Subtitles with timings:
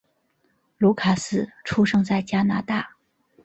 [0.79, 2.95] 卢卡斯出生在加拿大。